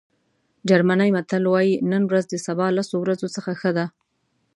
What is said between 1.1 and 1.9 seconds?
متل وایي